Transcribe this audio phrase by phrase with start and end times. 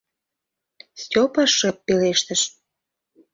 [1.01, 2.41] —Степа шып пелештыш.